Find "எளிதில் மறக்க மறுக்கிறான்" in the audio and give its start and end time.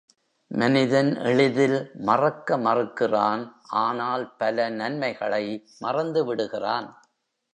1.23-3.43